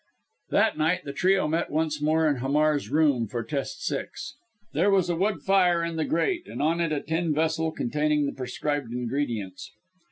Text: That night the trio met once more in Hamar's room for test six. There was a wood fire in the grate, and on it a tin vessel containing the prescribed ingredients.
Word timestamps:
That 0.49 0.79
night 0.79 1.03
the 1.03 1.13
trio 1.13 1.47
met 1.47 1.69
once 1.69 2.01
more 2.01 2.27
in 2.27 2.37
Hamar's 2.37 2.89
room 2.89 3.27
for 3.27 3.43
test 3.43 3.85
six. 3.85 4.33
There 4.73 4.89
was 4.89 5.11
a 5.11 5.15
wood 5.15 5.43
fire 5.43 5.83
in 5.83 5.95
the 5.95 6.05
grate, 6.05 6.47
and 6.47 6.59
on 6.59 6.81
it 6.81 6.91
a 6.91 7.01
tin 7.03 7.35
vessel 7.35 7.71
containing 7.71 8.25
the 8.25 8.33
prescribed 8.33 8.91
ingredients. 8.93 9.69